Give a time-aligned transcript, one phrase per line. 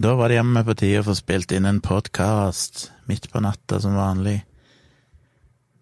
[0.00, 3.76] Da var det hjemme på tide å få spilt inn en podkast midt på natta
[3.84, 4.38] som vanlig.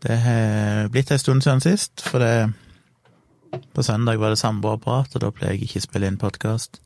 [0.02, 2.50] Det har blitt en stund siden sist, for det
[3.72, 6.80] På søndag var det samboerprat, og da pleier jeg ikke å spille inn podkast.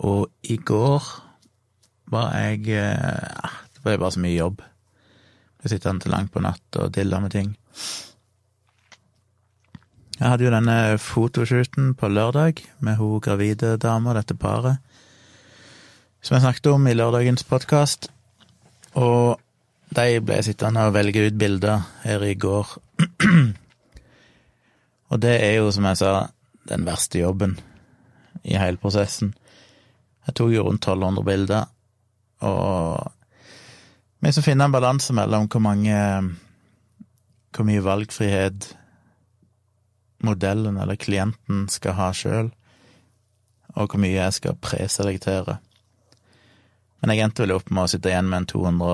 [0.00, 1.04] Og i går
[2.10, 4.62] var jeg eh, Det jo bare så mye jobb.
[5.62, 7.52] Jeg sitter til langt på natt og diller med ting.
[10.18, 14.80] Jeg hadde jo denne fotoshooten på lørdag med hun gravide dama, dette paret
[16.22, 18.06] som jeg snakket om i lørdagens podkast.
[18.94, 19.40] Og
[19.90, 22.76] de ble sittende og velge ut bilder her i går.
[25.10, 26.12] og det er jo, som jeg sa,
[26.70, 27.56] den verste jobben
[28.46, 29.32] i hele prosessen.
[30.28, 31.66] Jeg tok jo rundt 1200 bilder,
[32.46, 33.10] og
[34.22, 35.98] vi skal finne en balanse mellom hvor mange
[37.52, 38.76] Hvor mye valgfrihet
[40.24, 42.48] modellen eller klienten skal ha sjøl,
[43.74, 45.58] og hvor mye jeg skal preselektere.
[47.02, 48.88] Men jeg endte vel opp med å sitte igjen med en 200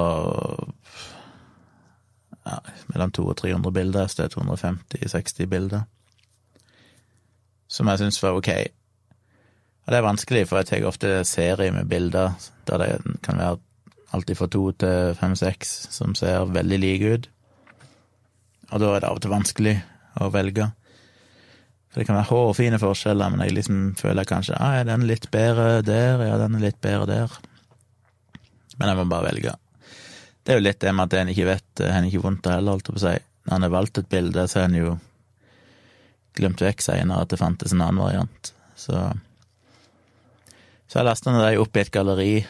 [2.49, 2.57] ja,
[2.95, 5.85] Mellom 200 og 300 bilder, et sted 250-60 bilder.
[7.69, 8.49] Som jeg syns var ok.
[9.85, 13.59] Og det er vanskelig, for jeg tar ofte serie med bilder der det kan være
[14.17, 17.29] alltid fra to til fem-seks som ser veldig like ut.
[18.73, 19.77] Og da er det av og til vanskelig
[20.21, 20.71] å velge.
[21.93, 25.29] For det kan være hårfine forskjeller, men jeg liksom føler kanskje ah, er den litt
[25.33, 27.39] bedre der, ja, den er litt bedre der
[28.79, 29.55] men jeg må bare velge.
[30.43, 32.77] Det er jo litt det med at en ikke vet en ikke vondt av heller,
[32.77, 33.17] holdt jeg på å si.
[33.45, 34.93] Når han har valgt et bilde, så har en jo
[36.39, 38.53] glemt vekk seinere at det fantes en annen variant.
[38.79, 39.09] Så
[40.89, 42.47] Så jeg lasta de opp i et galleri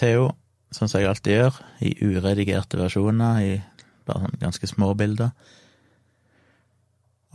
[0.00, 0.30] Theo,
[0.72, 3.50] sånn som jeg alltid gjør, i uredigerte versjoner, i
[4.08, 5.34] bare sånn ganske små bilder.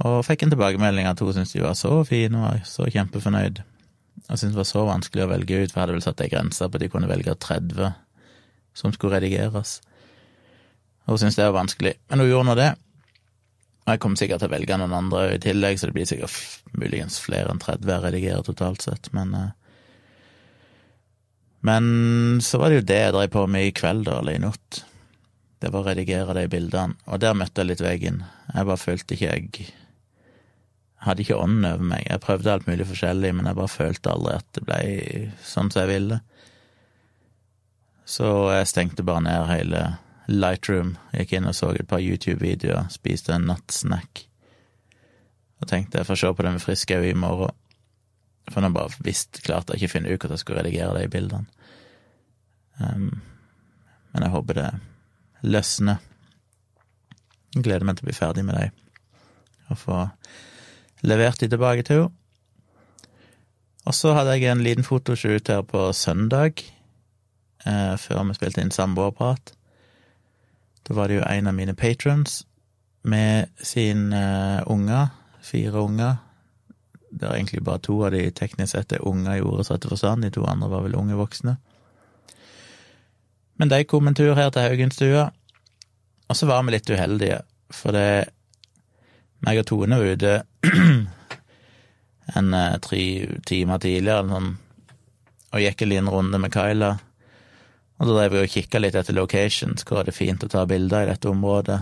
[0.02, 3.62] Og fikk en tilbakemelding at hun syntes de var så fine og var så kjempefornøyd.
[4.30, 6.32] Jeg syntes det var så vanskelig å velge ut, for jeg hadde vel satt ei
[6.32, 7.92] grense på at de kunne velge 30
[8.78, 9.80] som skulle redigeres.
[11.06, 12.70] Hun syntes det var vanskelig, men hun gjorde nå det.
[13.84, 16.72] Og jeg kommer sikkert til å velge noen andre i tillegg, så det blir sikkert
[16.80, 19.52] muligens flere enn 30 jeg redigerer totalt sett, men eh,
[21.64, 24.42] Men så var det jo det jeg drev på med i kveld, da, eller i
[24.44, 24.82] natt.
[25.64, 28.18] Det var å redigere de bildene, og der møtte jeg litt veggen.
[28.52, 29.70] Jeg bare følte ikke jeg
[31.04, 32.06] hadde ikke ånden over meg.
[32.08, 34.80] Jeg prøvde alt mulig forskjellig, men jeg bare følte aldri at det ble
[35.44, 36.20] sånn som jeg ville.
[38.08, 39.84] Så jeg stengte bare ned hele
[40.32, 44.28] Lightroom, gikk inn og så et par YouTube-videoer, spiste en nattsnack
[45.64, 47.60] og tenkte jeg får se på det med friske øyne i morgen.
[48.52, 51.46] For nå bare visst klarte jeg ikke finne ut hvordan jeg skulle redigere de bildene.
[52.82, 53.22] Um,
[54.12, 54.70] men jeg håper det
[55.48, 56.02] løsner.
[57.56, 58.80] Gleder meg til å bli ferdig med dem
[59.72, 60.00] og få
[61.04, 62.20] levert de tilbake til henne.
[63.84, 66.64] Og så hadde jeg en liten fotoshoot her på søndag,
[67.66, 69.52] eh, før vi spilte inn samboerprat.
[70.88, 72.46] Da var det jo en av mine patrons
[73.04, 76.16] med sin eh, unger, fire unger.
[77.12, 80.24] Det er egentlig bare to av de teknisk sett er unger i ordets rette forstand,
[80.24, 81.58] de to andre var vel unge voksne.
[83.60, 85.28] Men de kom en tur her til Haugenstua,
[86.30, 88.32] og så var vi litt uheldige, for det
[89.44, 90.34] meg og Tone var ute
[92.38, 93.02] en eh, tre
[93.46, 94.54] timer tidligere sånn,
[95.54, 96.94] og gikk en liten runde med Kyla.
[98.00, 100.64] Og da drev vi og kikka litt etter locations, hvor er det fint å ta
[100.70, 101.80] bilder i dette området,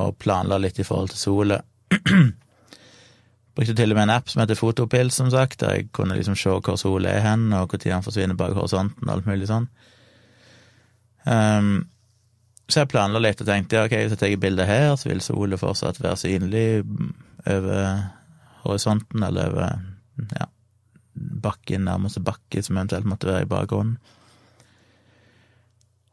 [0.00, 1.60] og planla litt i forhold til sola.
[3.58, 6.38] Brukte til og med en app som heter Fotopil, som sagt, der jeg kunne liksom
[6.38, 9.66] se hvor sola er hen, og når den forsvinner bak horisonten, og alt mulig sånn.
[11.26, 11.74] Um,
[12.72, 15.22] så jeg planla litt og tenkte ja, ok, hvis jeg tar bilde her, så vil
[15.24, 16.64] sola fortsatt være synlig
[17.48, 17.82] over
[18.64, 19.76] horisonten, eller over
[20.36, 20.48] ja,
[21.44, 23.98] bakken, nærmeste bakke som eventuelt måtte være i bakgrunnen.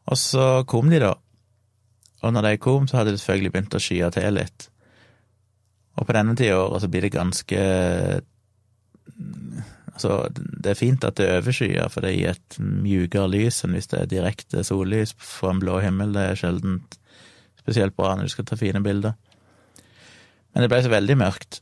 [0.08, 1.12] Og så kom de, da.
[2.24, 4.70] Og når de kom, så hadde det selvfølgelig begynt å skye til litt.
[5.98, 7.60] Og på denne tida av året så blir det ganske
[9.98, 13.90] Altså, det er fint at det er for det gir et mjukere lys enn hvis
[13.90, 16.12] det er direkte sollys fra en blå himmel.
[16.14, 16.76] Det er sjelden
[17.58, 19.16] spesielt bra når du skal ta fine bilder.
[20.54, 21.58] Men det ble så veldig mørkt,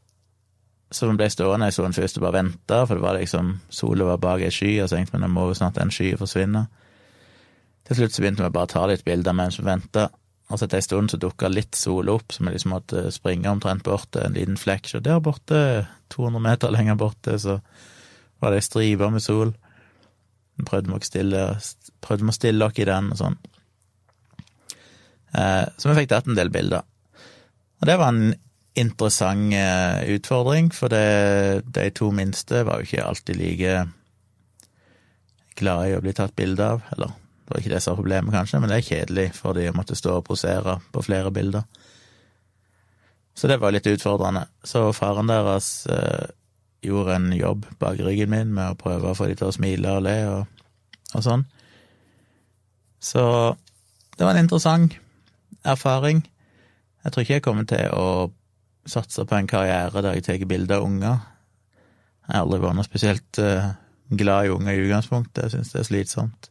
[0.92, 4.12] så vi ble stående en stund først og bare vente, for det var liksom Sola
[4.12, 6.66] var bak ei sky, og så tenkte vi nå må jo snart den skyen forsvinne.
[7.88, 10.10] Til slutt så begynte vi bare å ta litt bilder mens vi venta,
[10.46, 13.50] og så etter ei stund så dukka litt sol opp, så vi liksom måtte springe
[13.50, 14.92] omtrent bort til en liten flekk.
[14.92, 15.58] Så der borte,
[16.14, 17.58] 200 meter lenger borte, så
[18.40, 19.52] var det ei stripe med sol.
[20.66, 21.44] Prøvde vi å stille,
[22.04, 23.38] prøvde å stille oss i den og sånn.
[25.36, 26.86] Eh, så vi fikk tatt en del bilder.
[27.80, 28.34] Og det var en
[28.76, 33.76] interessant eh, utfordring, for det, de to minste var jo ikke alltid like
[35.56, 36.84] glad i å bli tatt bilde av.
[36.96, 39.68] Eller det var ikke det som var problemet, kanskje, men det er kjedelig for de
[39.70, 41.68] å måtte stå og posere på flere bilder.
[43.36, 44.46] Så det var litt utfordrende.
[44.64, 46.26] Så faren deres eh,
[46.86, 49.98] gjorde en jobb bak ryggen min med å prøve å få de til å smile
[49.98, 50.64] og le og,
[51.14, 51.44] og sånn.
[53.02, 53.22] Så
[54.16, 54.96] det var en interessant
[55.66, 56.24] erfaring.
[57.04, 58.08] Jeg tror ikke jeg kommer til å
[58.86, 61.24] satse på en karriere der jeg tar bilder av unger.
[62.26, 63.72] Jeg har aldri vært noe spesielt uh,
[64.10, 66.50] glad i unger i utgangspunktet, jeg syns det er slitsomt.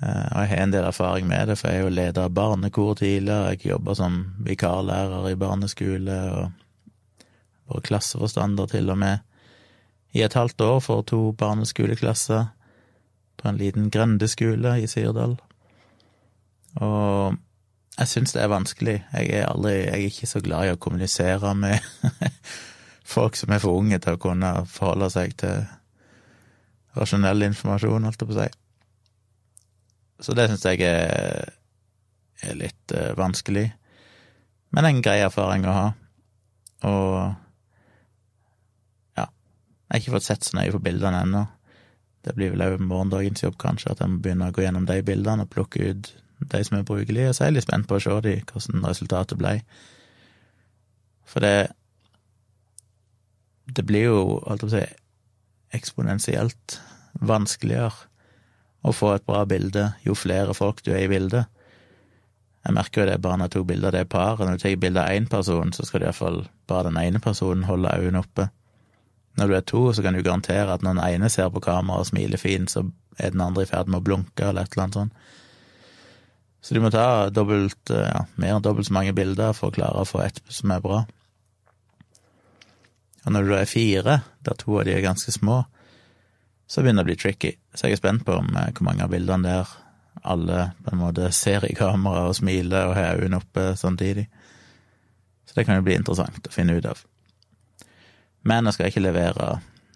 [0.00, 2.34] Uh, og jeg har en del erfaring med det, for jeg er jo leder av
[2.36, 6.66] barnekor tidligere, jeg jobber som vikarlærer i barneskole og
[7.78, 9.26] vært klasseforstander til og med
[10.16, 12.48] i et halvt år for to barneskoleklasser
[13.40, 15.36] på en liten grendeskole i Sirdal.
[16.82, 17.36] Og
[17.98, 18.96] jeg syns det er vanskelig.
[19.12, 21.78] Jeg er, aldri, jeg er ikke så glad i å kommunisere med
[23.14, 25.64] folk som er for unge til å kunne forholde seg til
[26.96, 28.48] rasjonell informasjon, holdt jeg på å si.
[30.20, 31.54] Så det syns jeg er,
[32.44, 33.70] er litt uh, vanskelig,
[34.76, 35.86] men en grei erfaring å ha.
[36.88, 37.49] Og
[39.90, 41.40] jeg har ikke fått sett så nøye på bildene ennå.
[42.22, 45.00] Det blir vel òg morgendagens jobb, kanskje, at jeg må begynne å gå gjennom de
[45.02, 47.98] bildene og plukke ut de som er brukelige, og så er jeg litt spent på
[47.98, 49.58] å se de, hvordan resultatet ble.
[51.28, 51.72] For det
[53.70, 54.80] Det blir jo, holdt på å si,
[55.78, 56.80] eksponentielt
[57.14, 58.08] vanskeligere
[58.82, 61.46] å få et bra bilde jo flere folk du er i bildet.
[62.66, 64.42] Jeg merker jo det bare når jeg tok bilde av det paret.
[64.42, 67.68] Når du tar bilde av én person, så skal du iallfall bare den ene personen
[67.68, 68.48] holde øynene oppe.
[69.38, 72.02] Når du er to, så kan du garantere at når den ene ser på kamera
[72.02, 72.84] og smiler fint, så
[73.18, 75.28] er den andre i ferd med å blunke, eller et eller annet sånt.
[76.60, 79.76] Så du må ta dobbelt, eh, ja, mer enn dobbelt så mange bilder for å
[79.78, 81.04] klare å få ett som er bra.
[83.24, 85.62] Og når du er fire, der to av de er ganske små,
[86.70, 87.54] så begynner det å bli tricky.
[87.74, 89.72] Så jeg er spent på om eh, hvor mange av bildene der
[90.20, 94.26] alle på en måte ser i kamera og smiler og har øynene oppe samtidig.
[95.48, 97.00] Så det kan jo bli interessant å finne ut av.
[98.42, 99.48] Men jeg skal ikke levere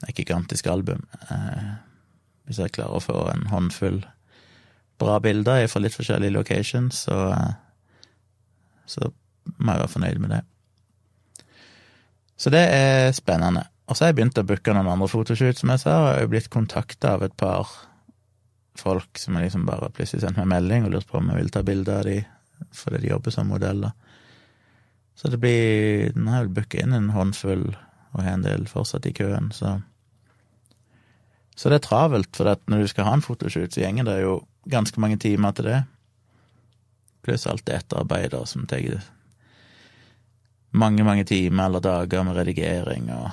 [0.09, 1.05] et gigantisk album.
[1.31, 1.75] Eh,
[2.45, 4.03] hvis jeg klarer å få en håndfull
[5.01, 7.19] bra bilder fra litt forskjellige locations, så,
[8.87, 9.09] så
[9.57, 10.43] må jeg være fornøyd med det.
[12.37, 13.65] Så det er spennende.
[13.89, 16.23] Og så har jeg begynt å booke noen andre fotoshoot, som jeg sa, og jeg
[16.25, 17.69] har blitt kontakta av et par
[18.79, 21.63] folk som liksom bare plutselig sendt meg melding og lurt på om jeg vil ta
[21.67, 22.23] bilde av de
[22.75, 23.93] fordi de jobber som modeller.
[25.15, 27.69] Så det blir Nå har jeg vel booka inn en håndfull,
[28.15, 29.81] og har en del fortsatt i køen, så
[31.57, 34.41] Så det er travelt, for når du skal ha en fotoshoot, så gjenger det jo
[34.67, 35.85] ganske mange timer til det.
[37.23, 38.81] Pluss alt det etterarbeidet som tar
[40.75, 43.31] mange, mange timer eller dager med redigering og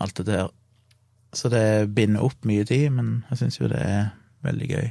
[0.00, 0.48] alt det der.
[1.32, 4.10] Så det binder opp mye tid, men jeg syns jo det er
[4.44, 4.90] veldig gøy.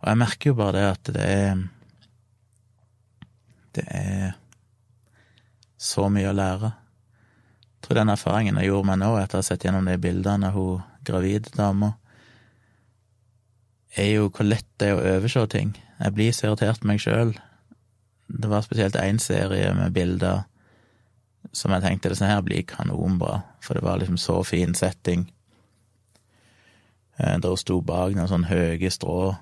[0.00, 1.66] Og jeg merker jo bare det at det er
[3.74, 4.32] Det er
[5.76, 6.72] så mye å lære.
[7.78, 10.50] Jeg tror den erfaringen jeg gjorde meg nå etter å ha sett gjennom de bildene
[10.50, 11.94] av hun gravide dama,
[13.96, 15.72] er jo hvor lett det er å overse ting.
[15.98, 17.32] Jeg blir så irritert på meg sjøl.
[18.28, 20.44] Det var spesielt én serie med bilder
[21.54, 25.28] som jeg tenkte det sånn her blir kanonbra, for det var liksom så fin setting.
[27.18, 29.32] Da der hun sto bak noen sånn høye strå,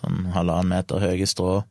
[0.00, 1.62] sånn halvannen meter høye strå,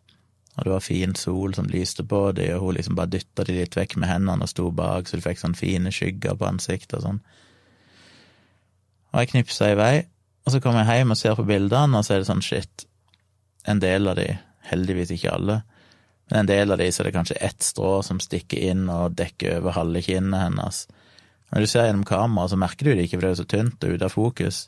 [0.57, 3.59] og det var fin sol som lyste på dem, og hun liksom bare dytta de
[3.59, 6.97] litt vekk med hendene og sto bak, så du fikk sånne fine skygger på ansiktet
[6.97, 7.19] og sånn.
[9.13, 9.95] Og jeg knipsa i vei,
[10.47, 12.87] og så kommer jeg hjem og ser på bildene, og så er det sånn shit.
[13.69, 14.31] En del av de,
[14.71, 15.61] heldigvis ikke alle,
[16.27, 19.15] men en del av de så er det kanskje ett strå som stikker inn og
[19.19, 20.81] dekker over halve kinnet hennes.
[21.53, 23.85] Når du ser gjennom kameraet, så merker du det ikke, for det er så tynt
[23.85, 24.63] og ute av fokus.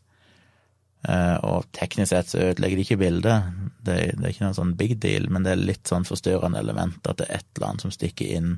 [1.08, 3.54] Eh, og teknisk sett så ødelegger det ikke bildet,
[3.88, 7.00] det, det er ikke noen sånn big deal, men det er litt sånn forstyrrende element
[7.08, 8.54] at det er et eller annet som stikker inn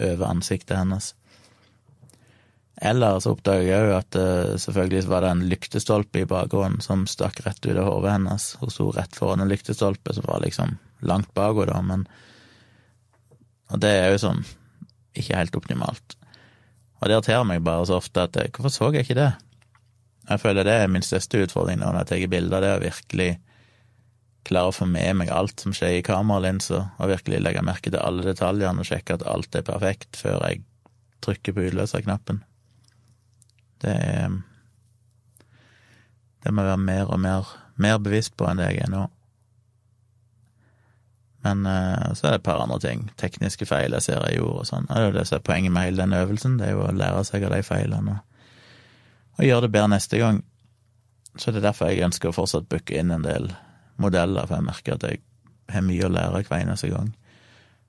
[0.00, 1.12] over ansiktet hennes.
[2.80, 7.04] Eller så oppdager jeg òg at uh, selvfølgelig var det en lyktestolpe i bakgrunnen som
[7.10, 8.46] stakk rett ut av hodet hennes.
[8.62, 12.06] Hun sto rett foran en lyktestolpe som var liksom langt bak henne, men
[13.70, 14.40] Og det er jo sånn
[15.14, 16.16] ikke helt optimalt.
[17.00, 19.32] Og det irriterer meg bare så ofte at Hvorfor så jeg ikke det?
[20.28, 23.30] Jeg føler det er min største utfordring når jeg tar bilder, det er å virkelig
[24.46, 28.00] klare å få med meg alt som skjer i kameralinsa, og virkelig legge merke til
[28.00, 30.62] alle detaljene og sjekke at alt er perfekt før jeg
[31.24, 32.44] trykker på utløserknappen.
[33.80, 34.38] Det er
[36.40, 39.02] Det må jeg være mer og mer, mer bevisst på enn det jeg er nå.
[41.44, 43.02] Men uh, så er det et par andre ting.
[43.20, 44.88] Tekniske feil jeg ser jeg gjorde og sånn.
[44.88, 46.96] Det er jo det som er poenget med hele den øvelsen, det er jo å
[46.96, 48.16] lære seg av de feilene
[49.40, 50.42] og, gjøre det bedre neste gang.
[51.36, 53.50] Så det er derfor jeg ønsker å fortsatt booke inn en del
[54.00, 55.22] modeller, for jeg merker at jeg
[55.70, 57.12] har mye å lære hver eneste gang.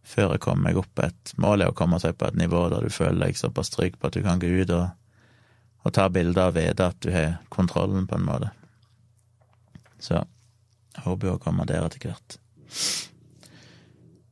[0.08, 2.86] Før jeg kommer meg opp et mål, er å komme seg på et nivå der
[2.86, 4.88] du føler deg såpass trygg på at du kan gå ut og,
[5.86, 8.52] og ta bilder og vite at du har kontrollen, på en måte.
[10.02, 12.38] Så jeg håper jo å komme der etter hvert.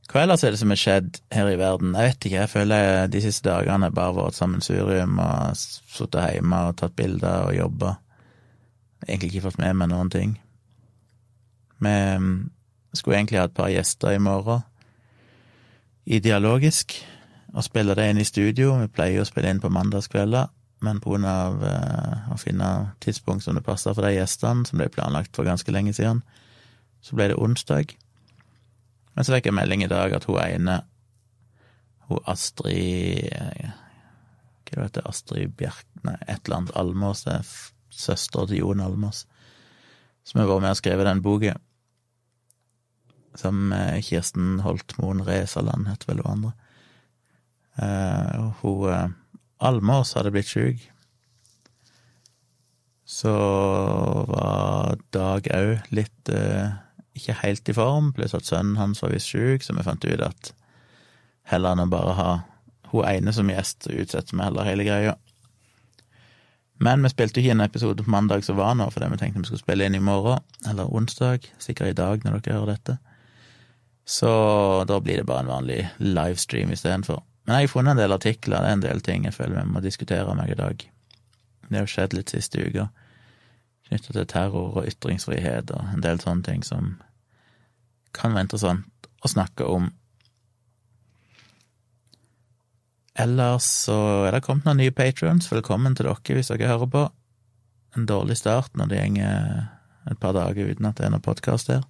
[0.09, 1.93] Hva ellers er det som har skjedd her i verden?
[1.93, 6.79] Jeg vet ikke, jeg føler de siste dagene bare vært sammensurium og sittet hjemme og
[6.79, 7.91] tatt bilder og jobba.
[9.05, 10.33] Egentlig ikke fått med meg noen ting.
[11.77, 12.33] Vi mm,
[12.97, 14.65] skulle egentlig ha et par gjester i morgen,
[16.09, 16.97] ideologisk,
[17.53, 18.73] og spille det inn i studio.
[18.81, 20.49] Vi pleier å spille inn på mandagskvelder,
[20.85, 24.81] men på grunn av uh, å finne tidspunkt som det passer for de gjestene, som
[24.81, 26.25] ble planlagt for ganske lenge siden,
[27.05, 27.93] så ble det onsdag.
[29.19, 30.77] Men så fikk jeg melding i dag at hun ene,
[32.07, 35.83] hun Astrid Hva det heter Astrid Bjerk...
[36.07, 37.51] Nei, et eller annet Almås, det er
[37.91, 39.25] søstera til Jon Almås,
[40.23, 41.57] som har vært med og skrevet den boka.
[43.35, 46.55] Som eh, Kirsten Holtmoen Resaland heter vel hun andre.
[47.75, 49.11] Uh, hun uh,
[49.67, 50.85] Almås hadde blitt sjuk.
[53.03, 53.35] Så
[54.31, 56.71] var Dag òg litt uh,
[57.19, 60.25] ikke helt i form, pluss at sønnen hans var visst sjuk, så vi fant ut
[60.25, 60.53] at
[61.49, 62.29] heller enn å bare ha
[62.91, 65.15] hun ene som gjest, så utsetter vi heller hele greia.
[66.79, 69.43] Men vi spilte ikke inn en episode på mandag som var nå, fordi vi tenkte
[69.43, 72.95] vi skulle spille inn i morgen, eller onsdag, sikkert i dag når dere hører dette.
[74.09, 74.29] Så
[74.89, 77.19] da blir det bare en vanlig livestream istedenfor.
[77.45, 79.73] Men jeg har funnet en del artikler, det er en del ting jeg føler vi
[79.73, 80.87] må diskutere meg i dag.
[81.67, 82.87] Det har jo skjedd litt siste uka,
[83.89, 86.95] knytta til terror og ytringsfrihet og en del sånne ting som
[88.15, 89.89] kan være interessant å snakke om.
[93.19, 93.97] Ellers så
[94.27, 95.49] er det kommet noen nye patrions.
[95.51, 97.03] Velkommen til dere hvis dere hører på.
[97.97, 99.67] En dårlig start når det går
[100.09, 101.83] et par dager uten at det er noen podkast der.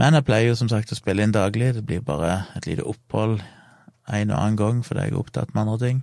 [0.00, 1.74] Men jeg pleier jo som sagt å spille inn daglig.
[1.76, 3.40] Det blir bare et lite opphold
[4.12, 6.02] en og annen gang fordi jeg er opptatt med andre ting.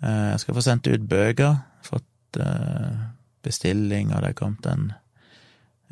[0.00, 1.60] Eh, jeg skal få sendt ut bøker.
[1.84, 3.00] Fått eh,
[3.44, 4.90] bestilling, og det er kommet en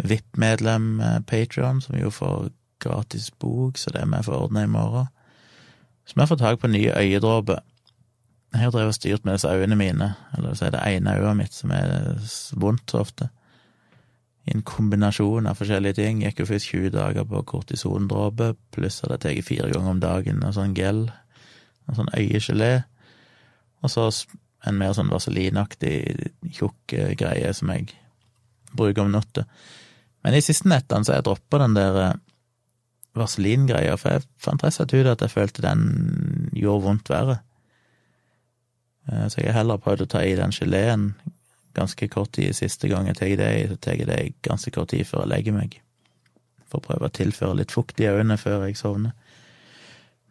[0.04, 2.50] VIP-medlem, eh, Patrion, som jo får
[2.80, 5.08] gratis bok, så det må jeg få ordna i morgen.
[6.06, 7.58] Så vi har fått tak på nye øyedråper.
[8.52, 11.36] Jeg har drevet og styrt med disse øynene mine, eller så er det ene øyet
[11.36, 12.16] mitt som er
[12.56, 13.28] vondt så ofte.
[14.46, 16.22] I en kombinasjon av forskjellige ting.
[16.22, 20.44] Gikk jo først 20 dager på kortisondråpe, pluss at jeg tar fire ganger om dagen
[20.44, 21.10] og sånn gel,
[21.88, 22.84] og sånn øyegelé.
[23.82, 24.08] Og så
[24.66, 27.92] en mer sånn vaselinaktig tjukk greie som jeg
[28.72, 29.44] bruker om natta.
[30.28, 32.16] Men de siste nettene så har jeg droppa den der eh,
[33.16, 35.86] vaselingreia, for jeg fant rett og slett ut at jeg følte den
[36.52, 37.38] gjorde vondt verre.
[39.08, 41.14] Eh, så jeg har heller prøvd å ta i den geleen
[41.78, 44.74] ganske kort tid siste gang jeg tar det i, så tar jeg det i ganske
[44.76, 45.80] kort tid før jeg legger meg.
[46.68, 49.16] For å prøve å tilføre litt fukt i øynene før jeg sovner.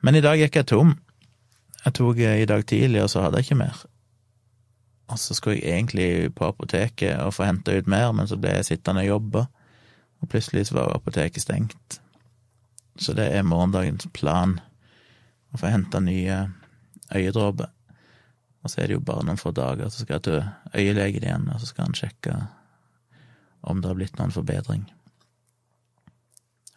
[0.06, 0.94] Men i dag gikk jeg tom.
[1.88, 3.82] Jeg tok i dag tidlig, og så hadde jeg ikke mer.
[5.10, 8.60] Og så skulle jeg egentlig på apoteket og få henta ut mer, men så ble
[8.60, 9.50] jeg sittende og jobbe
[10.22, 12.00] og plutselig så var apoteket stengt.
[12.98, 14.58] Så det er morgendagens plan,
[15.54, 16.48] å få henta nye
[17.16, 17.70] øyedråper.
[18.64, 20.40] Og så er det jo bare noen få dager, så skal jeg til
[20.76, 22.36] øyelegen igjen, og så skal han sjekke
[23.68, 24.84] om det har blitt noen forbedring.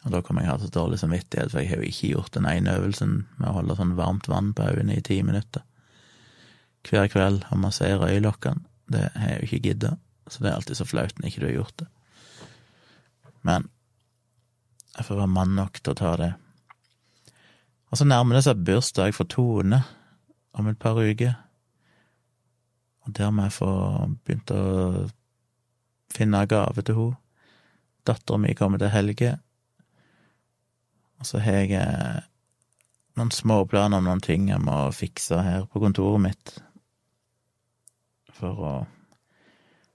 [0.05, 2.47] Og da kommer jeg ha så dårlig samvittighet, for jeg har jo ikke gjort den
[2.49, 5.65] ene øvelsen med å holde sånn varmt vann på øynene i ti minutter
[6.89, 8.63] hver kveld og massere øyelokkene.
[8.91, 9.91] Det har jeg jo ikke gidda,
[10.27, 11.87] så det er alltid så flaut når ikke du har gjort det.
[13.47, 13.69] Men
[14.97, 16.31] jeg får være mann nok til å ta det.
[17.91, 19.81] Og så nærmer det seg bursdag for Tone
[20.55, 21.33] om et par uker.
[23.05, 23.71] Og der må jeg få
[24.23, 24.63] begynt å
[26.11, 27.17] finne gave til henne.
[28.01, 29.35] Dattera mi kommer til helge.
[31.21, 32.23] Og så har jeg eh,
[33.19, 36.55] noen småplaner om noen ting jeg må fikse her på kontoret mitt.
[38.39, 38.71] For å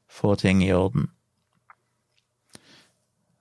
[0.07, 1.11] få ting i orden.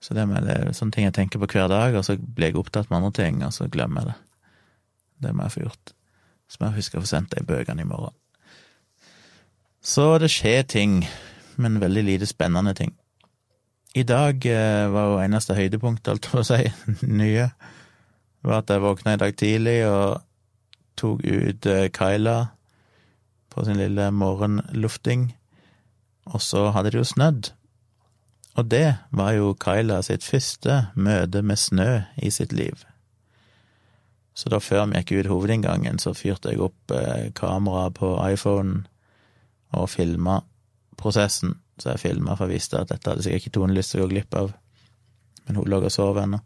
[0.06, 2.92] Så det, er sånne ting jeg tenker på hver dag, og så blir jeg opptatt
[2.92, 4.18] med andre ting, og så glemmer jeg det.
[5.26, 5.92] Det må jeg få gjort.
[6.46, 8.14] Så må jeg huske å få sendt de bøkene i morgen.
[9.82, 11.00] Så det skjer ting,
[11.58, 12.94] men veldig lite spennende ting.
[13.98, 16.62] I dag eh, var jo eneste høydepunkt, alt for å si,
[17.22, 17.48] nye,
[18.46, 20.22] var at jeg våkna i dag tidlig og
[21.00, 22.38] tok ut eh, Kyla
[23.50, 25.32] på sin lille morgenlufting,
[26.30, 27.55] og så hadde det jo snødd.
[28.56, 32.84] Og det var jo Kyla sitt første møte med snø i sitt liv.
[34.36, 38.86] Så da før vi gikk ut hovedinngangen, så fyrte jeg opp eh, kameraet på iPhonen
[39.76, 40.42] og filma
[40.96, 41.56] prosessen.
[41.78, 44.06] så jeg filma, for jeg visste at dette hadde sikkert ikke Tone lyst til å
[44.06, 44.52] gå glipp av.
[45.46, 46.40] Men hun lå og sov ennå.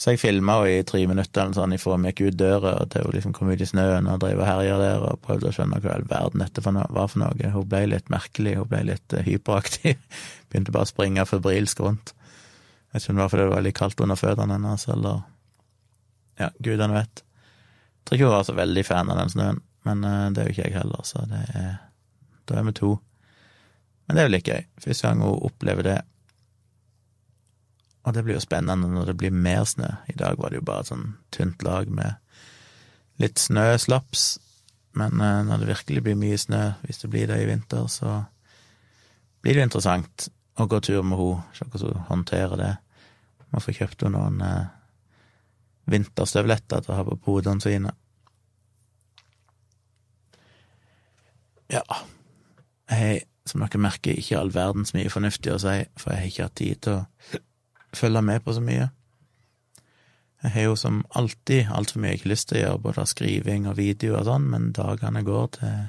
[0.00, 3.04] Så jeg filma henne i tre minutter eller sånn ifra vi gikk ut døra til
[3.04, 5.80] hun liksom kom ut i snøen og drev og herja der og prøvde å skjønne
[5.84, 7.50] hva all verden dette var for noe.
[7.52, 10.00] Hun ble litt merkelig, hun ble litt uh, hyperaktiv.
[10.48, 12.14] Begynte bare å springe febrilsk rundt.
[12.14, 15.20] Jeg vet ikke om det var fordi det var litt kaldt under føttene hennes, eller
[16.40, 17.20] Ja, gudene vet.
[17.20, 20.48] Jeg tror ikke hun var så veldig fan av den snøen, men uh, det er
[20.48, 21.72] jo ikke jeg heller, så det er
[22.48, 22.94] Da er vi to.
[24.08, 24.64] Men det er jo litt gøy.
[24.80, 25.98] Første gang hun opplever det.
[28.10, 29.86] Og det blir jo spennende når det blir mer snø.
[30.10, 32.16] I dag var det jo bare et sånn tynt lag med
[33.22, 34.24] litt snøslaps.
[34.98, 38.24] Men uh, når det virkelig blir mye snø, hvis det blir det i vinter, så
[39.44, 40.26] blir det interessant
[40.58, 42.72] å gå tur med henne, se hvordan hun håndterer det.
[43.54, 44.72] Må få kjøpt henne noen uh,
[45.94, 47.92] vinterstøvletter til å ha på podene sine.
[51.70, 51.84] Ja,
[52.90, 56.48] jeg som dere merker, ikke all verdens mye fornuftig å si, for jeg har ikke
[56.48, 57.44] hatt tid til å
[57.96, 58.88] følge med på så mye.
[60.42, 63.08] Jeg har jo som alltid altfor mye jeg ikke lyst til å gjøre, både av
[63.10, 65.82] skriving og video og sånn, men dagene går til,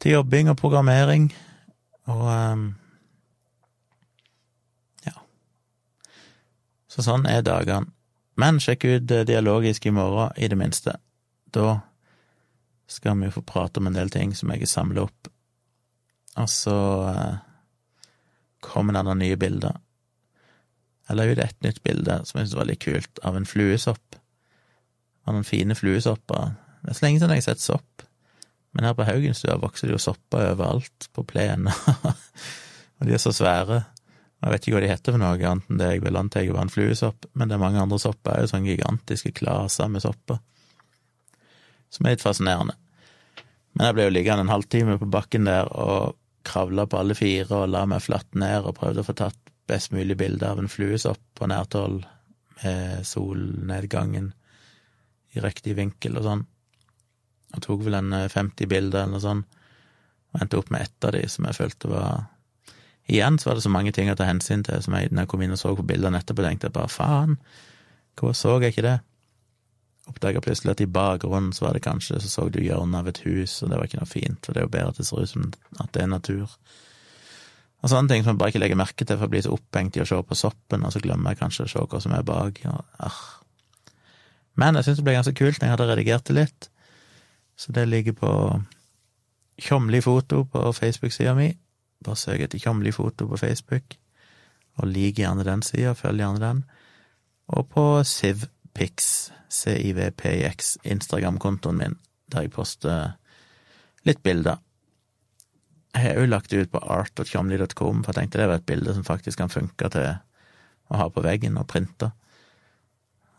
[0.00, 1.28] til jobbing og programmering,
[2.08, 2.64] og um,
[5.04, 5.18] ja.
[6.88, 7.92] Så sånn er dagene.
[8.40, 10.96] Men sjekk ut Dialogisk i morgen, i det minste.
[11.52, 11.82] Da
[12.88, 15.28] skal vi jo få prate om en del ting som jeg har samla opp.
[16.40, 17.36] Og så uh,
[18.64, 19.76] kommer det noen nye bilder.
[21.10, 24.18] Jeg la ut et nytt bilde som jeg syntes var litt kult, av en fluesopp.
[25.26, 26.54] Av noen fine fluesopper.
[26.80, 28.04] Det er så lenge siden jeg har sett sopp.
[28.72, 31.74] Men her på Haugenstua vokser det jo sopper overalt, på plenen,
[33.00, 33.80] og de er så svære.
[34.40, 36.62] Jeg vet ikke hva de heter for noe, annet enn det jeg vil anta var
[36.62, 40.38] en fluesopp, men det er mange andre sopper òg, sånne gigantiske klaser med sopper
[41.90, 42.76] som er litt fascinerende.
[43.74, 47.62] Men jeg ble jo liggende en halvtime på bakken der og kravla på alle fire
[47.62, 50.70] og la meg flatt ned og prøvde å få tatt best mulig bilde av en
[50.70, 52.02] fluesopp på nært hold
[52.60, 54.32] med solnedgangen
[55.32, 56.42] i riktig vinkel og sånn.
[57.54, 59.58] Og tok vel en 50 eh, bilder eller noe sånt,
[60.30, 62.28] og endte opp med ett av de som jeg følte var
[63.10, 65.28] Igjen så var det så mange ting å ta hensyn til som jeg, når jeg
[65.32, 67.32] kom inn og så på bildene etterpå, tenkte jeg bare faen,
[68.14, 68.98] hvorfor så jeg ikke det?
[70.10, 73.22] oppdaga plutselig at i bakgrunnen så var det kanskje så så du hjørnet av et
[73.26, 75.24] hus, og det var ikke noe fint, for det er jo bedre at det ser
[75.24, 76.54] ut som at det er natur.
[77.80, 79.96] Og sånne ting som man bare ikke legger merke til, for å bli så opphengt
[79.96, 82.26] i å se på soppen, og så glemmer jeg kanskje å se hva som er
[82.28, 82.60] bak.
[83.00, 83.22] Ah.
[84.60, 86.68] Men jeg syns det ble ganske kult når jeg hadde redigert det litt,
[87.60, 88.34] så det ligger på
[89.60, 91.50] Tjomli foto på Facebook-sida mi.
[92.04, 93.96] Bare søk etter Tjomli foto på Facebook,
[94.80, 96.62] og lik gjerne den sida, følg gjerne den.
[97.52, 101.96] Og på Sivpix, CIVPX, Instagram-kontoen min,
[102.32, 103.16] der jeg poster
[104.08, 104.60] litt bilder.
[105.90, 108.94] Jeg har òg lagt det ut på art.tjomli.com, for jeg tenkte det var et bilde
[108.94, 110.08] som faktisk kan funke til
[110.90, 112.12] å ha på veggen og printe.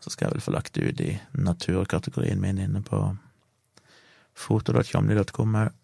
[0.02, 3.00] Så skal jeg vel få lagt det ut i naturkategorien min inne på
[4.36, 5.78] foto.tjomli.com òg.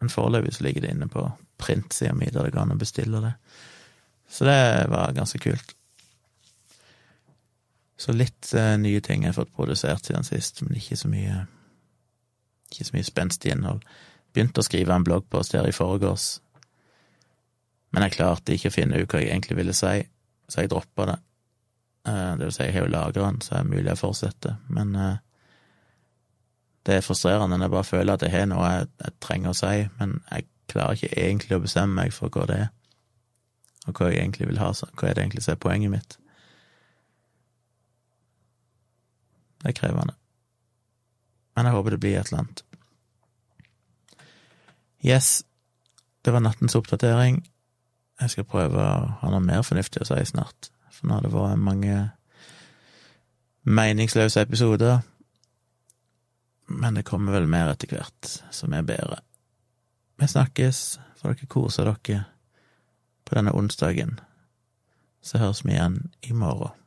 [0.00, 1.26] Men foreløpig så ligger det inne på
[1.60, 3.34] printsida mi, der det går an å bestille det.
[4.32, 5.74] Så det var ganske kult.
[8.00, 11.42] Så litt eh, nye ting jeg har fått produsert siden sist, men ikke så mye
[12.70, 13.82] ikke så mye spenstig innhold.
[14.34, 16.38] Begynte å skrive en bloggpost her i forgårs,
[17.90, 19.96] men jeg klarte ikke å finne ut hva jeg egentlig ville si,
[20.50, 21.16] så jeg droppa det.
[22.06, 24.54] Uh, det vil si, jeg har jo lagra den, så er det mulig jeg fortsetter,
[24.72, 25.16] men uh,
[26.86, 29.74] det er frustrerende når jeg bare føler at jeg har noe jeg, trenger å si,
[29.98, 32.72] men jeg klarer ikke egentlig å bestemme meg for hva det er,
[33.88, 36.16] og hva jeg egentlig vil ha, hva er det egentlig som er poenget mitt.
[39.60, 40.16] Det er krevende.
[41.56, 42.62] Men jeg håper det blir et eller annet.
[45.00, 45.44] Yes,
[46.24, 47.40] det var nattens oppdatering.
[48.20, 51.32] Jeg skal prøve å ha noe mer fornuftig å si snart, for nå har det
[51.32, 52.00] vært mange
[53.64, 55.00] meningsløse episoder.
[56.70, 59.22] Men det kommer vel mer etter hvert, som er bedre.
[60.20, 62.20] Vi snakkes, får dere kose dere
[63.24, 64.18] på denne onsdagen.
[65.24, 66.79] Så høres vi igjen i morgen.